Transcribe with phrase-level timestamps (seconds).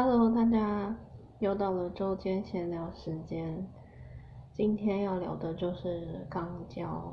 [0.00, 0.96] Hello，大家
[1.40, 3.68] 又到了周间闲聊时间。
[4.54, 7.12] 今天要聊的就是肛交，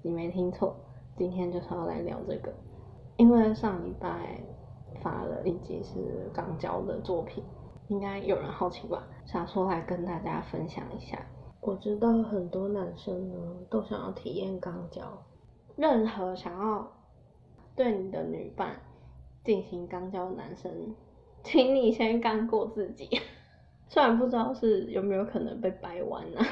[0.00, 0.74] 你没听错，
[1.14, 2.50] 今天就是要来聊这个。
[3.18, 4.40] 因为上礼拜
[5.02, 7.44] 发了一集是肛交的作品，
[7.88, 9.06] 应该有人好奇吧？
[9.26, 11.18] 想说来跟大家分享一下。
[11.60, 13.36] 我知道很多男生呢
[13.68, 15.02] 都想要体验肛交，
[15.76, 16.90] 任何想要
[17.76, 18.80] 对你的女伴
[19.44, 20.94] 进行肛交的男生。
[21.42, 23.08] 请你先干过自己，
[23.88, 26.46] 虽然不知道是有没有可能被掰弯啊，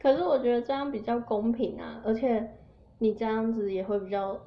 [0.00, 2.50] 可是我觉得这样比较公平啊，而且
[2.98, 4.38] 你这样子也会比较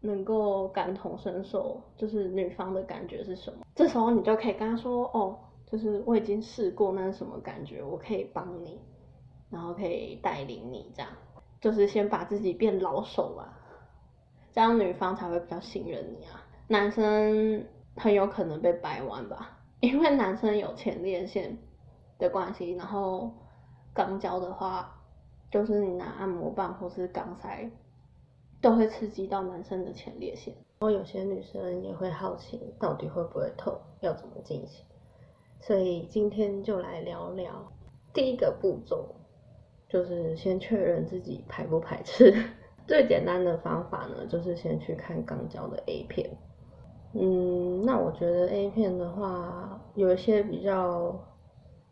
[0.00, 3.60] 能够感同身受，就是女方的感觉是什么。
[3.74, 5.38] 这时候你就可以跟她说，哦，
[5.70, 8.80] 就是我已经试过那是什么感觉，我可以帮你，
[9.50, 11.10] 然后可以带领你这样，
[11.60, 13.58] 就是先把自己变老手吧，
[14.52, 17.64] 这样女方才会比较信任你啊，男生。
[17.96, 21.56] 很有可能被掰弯吧， 因为男生有前列腺
[22.18, 23.32] 的关系，然后
[23.94, 25.00] 肛交的话，
[25.50, 27.70] 就是你拿按摩棒或是肛塞，
[28.60, 30.54] 都会刺激到男生的前列腺。
[30.78, 34.84] 然后有些女生也会好奇，到底会不会痛，要怎么进行？
[35.58, 37.72] 所以今天就来聊聊
[38.12, 39.14] 第一个步骤，
[39.88, 42.30] 就是先确认自己排不排斥。
[42.86, 46.30] 最简单的方法呢，就是先去看肛交的 A 片。
[47.18, 51.14] 嗯，那我觉得 A 片的话，有一些比较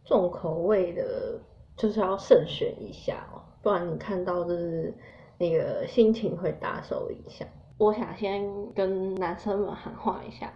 [0.05, 1.41] 重口味的，
[1.77, 4.95] 就是要慎选一下哦，不然你看到就是
[5.39, 7.49] 那个心情会大受影响。
[7.79, 10.53] 我想先跟男生们喊话一下，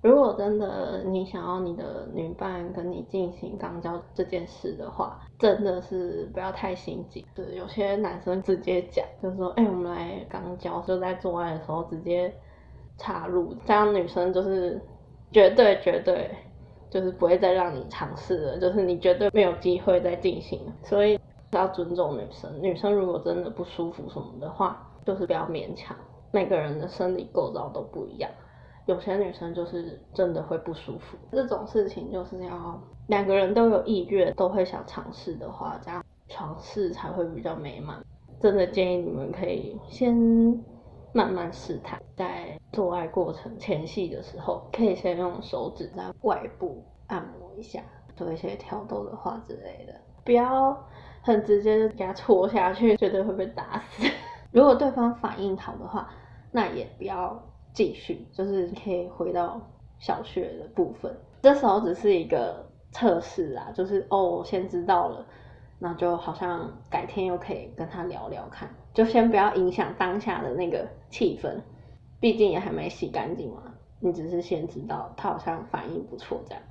[0.00, 7.26] 如果真的你想要你的女伴跟你进行肛交这件事的话，真的是不要太心急。
[7.34, 12.32] 是有些男生直接讲，就是说，哎，我们来肛交，就在做爱的时候直接。
[12.98, 14.78] 插入，这样女生就是
[15.32, 16.30] 绝对绝对
[16.90, 21.18] 就是不会再让你尝试了，就是你绝对没有机会再进行，所以
[21.52, 22.50] 要尊重女生。
[22.60, 25.96] 女生如果真的不舒服什么的话，就是不要勉强。
[26.30, 28.30] 每个人的生理构造都不一样，
[28.86, 31.16] 有些女生就是真的会不舒服。
[31.30, 38.02] 这种事情就是要两个人都有意愿，都会想尝试的话，这样尝试才会比较美满。
[38.40, 40.62] 真的建议你们可以先。
[41.12, 47.82] 慢慢试探，在做爱过程前戏的时候，可以先用手指在外部按摩一下，
[48.16, 50.76] 做一些挑逗的话之类的，不要
[51.22, 54.06] 很直接就给他戳下去，绝对会被打死。
[54.52, 56.08] 如果对方反应好的话，
[56.50, 57.40] 那也不要
[57.72, 59.60] 继续，就是可以回到
[59.98, 61.14] 小穴的部分。
[61.42, 65.26] 这时候只是一个测试啊，就是哦，我先知道了。
[65.80, 71.60] 那就好像改天又可以跟他聊聊看，就先不要影响当下的那个气氛，
[72.18, 73.62] 毕竟也还没洗干净嘛。
[74.00, 76.62] 你只是先知道他好像反应不错这样。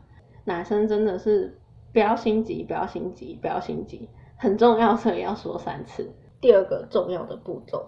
[0.44, 1.57] 男生真的是
[1.94, 6.12] 不要心急，不要心急，不要心急，很重要，所以要说三次。
[6.41, 7.88] 第二个重要的步骤，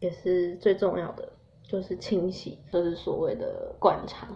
[0.00, 1.32] 也是最重要的，
[1.62, 4.28] 就是清洗，就是所谓的灌肠。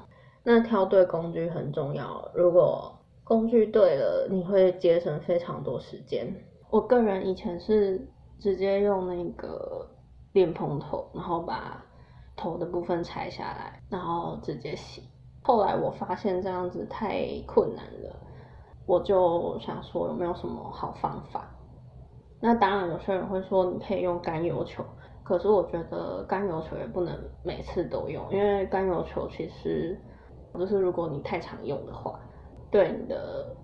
[0.45, 2.97] 那挑对工具很重要，如果。
[3.25, 6.35] 工具对了，你会节省非常多时间。
[6.71, 8.07] 我个人以前是
[8.39, 9.89] 直接用那个
[10.33, 11.83] 莲蓬头，然后把
[12.35, 15.03] 头的部分拆下来，然后直接洗。
[15.43, 18.17] 后来我发现这样子太困难了，
[18.87, 21.49] 我就想说有没有什么好方法？
[22.41, 24.85] 那当然有些人会说你可以用甘油球，
[25.23, 29.97] 可是我觉得甘油球也不能每次都用，因为甘油球其实
[30.53, 32.21] 就是如果你太常用的话。
[32.73, 33.55] 对你的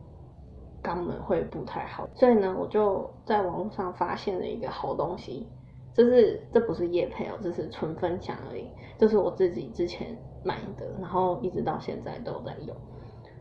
[0.82, 5.48] 肛门会不太好，所以呢，我就在网络上发现了一个好东西，
[5.94, 12.76] 就是这不是叶配哦，这是纯分享而已，这是我自己之前买的，然后一直到现在都在用，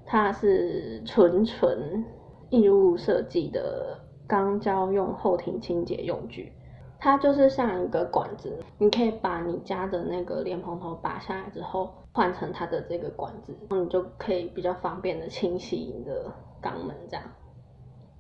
[0.06, 2.04] 它是纯纯
[2.50, 6.54] 义务设计的肛交用后庭清洁用具。
[7.00, 16.26] 它就是像一个管子，你可以把你家的那个莲蓬头拔下来之后，换成它的这个管子，然后你就可以比较方便的清洗你的
[16.62, 16.96] 肛门。
[17.08, 17.24] 这样，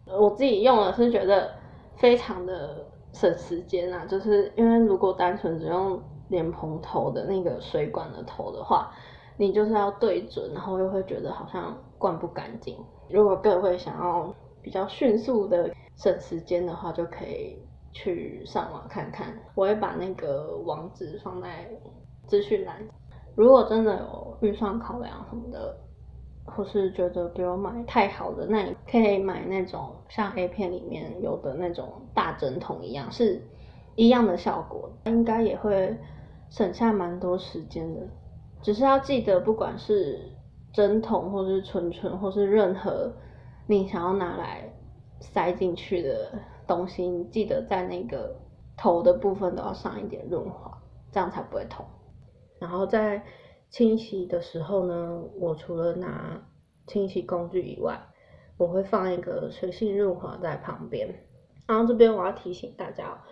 [0.05, 1.51] 我自己用了是觉得
[1.95, 5.99] 非常的省时间啊，就是因为如果单纯只用
[6.29, 8.91] 莲蓬头的那个水管的头的话，
[9.37, 12.77] 你就是要对准，然后又会觉得好像灌不干净。
[13.09, 14.31] 如果各位想要
[14.61, 17.57] 比较迅速的省时间的话，就可以。
[17.91, 21.69] 去上网看看，我会把那个网址放在
[22.27, 22.75] 资讯栏。
[23.35, 25.77] 如果真的有预算考量什么的，
[26.45, 33.41] 或是觉得不用买太好的，那你可以买那种像 A 片里面有的那种大针筒一样，是
[33.95, 35.95] 一样的效果，应该也会
[36.49, 38.01] 省下蛮多时间的。
[38.61, 40.19] 只是要记得，不管是
[40.73, 43.11] 针筒或是唇唇或是任何
[43.67, 44.63] 你想要拿来
[45.19, 46.31] 塞进去的
[46.67, 48.35] 东西，你记得在那个
[48.75, 50.77] 头的部分都要上一点润滑，
[51.11, 51.85] 这样才不会痛。
[52.59, 53.23] 然后在
[53.69, 56.41] 清洗的时候呢，我除了拿
[56.85, 57.99] 清洗工具以外，
[58.57, 61.23] 我会放一个水性润滑在旁边。
[61.67, 63.23] 然后这边我要提醒大家，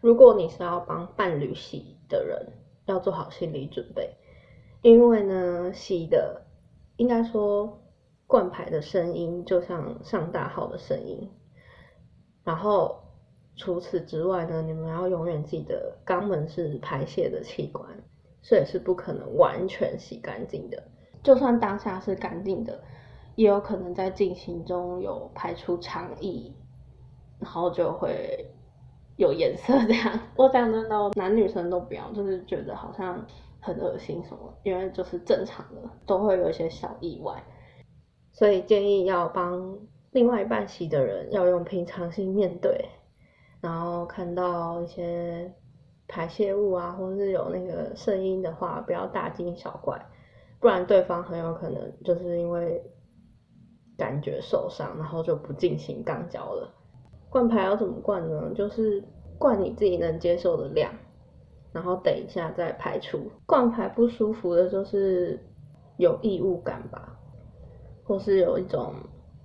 [0.00, 2.52] 如果你是要帮伴侣洗的人，
[2.86, 4.16] 要做好心理准备，
[4.82, 6.42] 因为呢，洗的
[6.96, 7.80] 应该说
[8.26, 11.30] 灌排的声音就像上大号的声音。
[12.48, 12.96] 然后
[13.54, 17.86] 除此之外呢，你们要永远记得，肛门是排泄的器官。
[18.40, 20.82] 所以是不可能完全洗干净的，
[21.22, 22.80] 就算当下是干净的，
[23.34, 26.54] 也有可能在进行中有排出肠液，
[27.40, 28.48] 然后就会
[29.16, 30.18] 有颜色这样。
[30.36, 33.22] 我讲真的，男女生都不要，就是觉得好像
[33.60, 37.42] 很恶心什么，因为就是正常的都会有一些小意外，
[38.32, 39.76] 所以建议要帮
[40.10, 42.88] 另外一半洗的人要用平常心面对，
[43.60, 45.52] 然后看到一些。
[46.10, 50.06] 排泄物啊，或者是有那个声音的话，不要大惊小怪，
[50.58, 52.82] 不然对方很有可能就是因为
[53.98, 56.72] 感觉受伤，然后就不进行肛交了。
[57.28, 58.54] 灌排要怎么灌呢？
[58.54, 59.04] 就是
[59.38, 60.90] 灌你自己能接受的量，
[61.72, 63.30] 然后等一下再排出。
[63.44, 65.38] 灌排不舒服的就是
[65.98, 67.18] 有异物感吧，
[68.04, 68.94] 或是有一种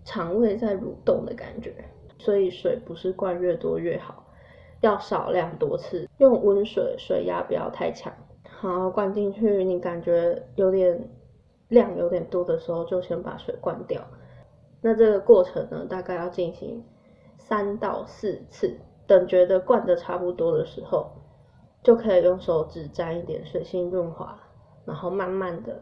[0.04, 1.74] 肠胃在蠕动的感觉，
[2.18, 4.26] 所以水不是灌越多越好。
[4.82, 8.14] 要少量多次，用温水，水压不要太强。
[8.44, 11.10] 好，灌进去，你感觉有点
[11.70, 14.02] 量有点多的时候，就先把水灌掉。
[14.82, 16.84] 那这个过程呢，大概要进行
[17.38, 18.78] 三到四次。
[19.06, 21.12] 等觉得灌的差不多的时候，
[21.82, 24.38] 就可以用手指沾一点水性润滑，
[24.86, 25.82] 然后慢慢的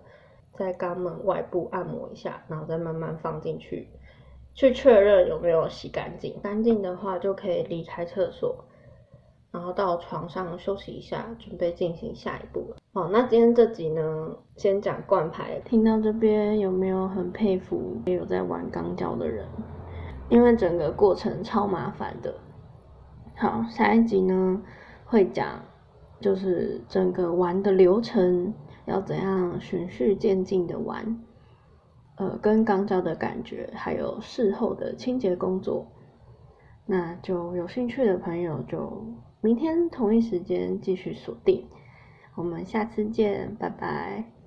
[0.58, 3.88] 在肛门外部按摩一下，然后再慢慢放进去，
[4.54, 6.40] 去确认有没有洗干净。
[6.42, 8.66] 干净的话，就可以离开厕所。
[9.52, 12.78] 然后到床上休息一下，准备进行下一步了。
[12.94, 15.60] 好，那今天这集呢，先讲灌牌。
[15.66, 19.46] 听到这边有没有很佩服有在玩肛交的人？
[20.30, 22.34] 因为整个过程超麻烦的。
[23.36, 24.62] 好，下一集呢
[25.04, 25.60] 会讲，
[26.22, 28.54] 就是整个玩的流程
[28.92, 31.20] 要怎样循序渐进的玩，
[32.18, 35.88] 呃，跟钢胶的感觉，还有事后的清洁工作。
[36.86, 39.04] 那就有兴趣的朋友就。
[39.44, 41.66] 明天同一时间继续锁定，
[42.36, 44.32] 我们下次见，拜拜。